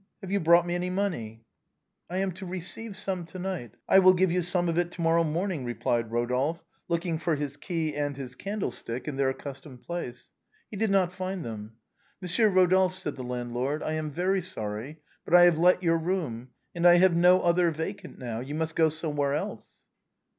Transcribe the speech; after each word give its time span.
Have 0.21 0.31
you 0.31 0.39
brought 0.39 0.65
me 0.65 0.73
any 0.73 0.89
money?"" 0.89 1.45
I 2.09 2.17
am 2.17 2.31
to 2.31 2.45
receive 2.47 2.97
some 2.97 3.23
to 3.25 3.37
night; 3.37 3.75
I 3.87 3.99
will 3.99 4.15
give 4.15 4.31
you 4.31 4.41
some 4.41 4.67
of 4.67 4.79
it 4.79 4.89
to 4.93 5.01
morrow 5.01 5.23
morning," 5.23 5.63
replied 5.63 6.09
Eodolphe, 6.09 6.63
looking 6.87 7.19
for 7.19 7.35
his 7.35 7.55
key 7.55 7.95
and 7.95 8.17
his 8.17 8.33
candlestick 8.33 9.07
in 9.07 9.15
their 9.15 9.29
accustomed 9.29 9.83
place. 9.83 10.31
He 10.71 10.75
did 10.75 10.89
not 10.89 11.13
find 11.13 11.45
them." 11.45 11.73
Monsieur 12.19 12.49
Eodolphe," 12.49 12.95
said 12.97 13.15
the 13.15 13.21
landlord," 13.21 13.83
I 13.83 13.93
am 13.93 14.09
very 14.09 14.41
sorry, 14.41 14.97
but 15.23 15.35
I 15.35 15.43
have 15.43 15.59
let 15.59 15.83
your 15.83 15.99
room, 15.99 16.49
and 16.73 16.87
I 16.87 16.95
have 16.95 17.15
no 17.15 17.39
other 17.41 17.69
va 17.69 17.93
cant 17.93 18.15
just 18.15 18.19
now— 18.19 18.39
you 18.39 18.55
must 18.55 18.75
go 18.75 18.89
somewhere 18.89 19.35
else." 19.35 19.83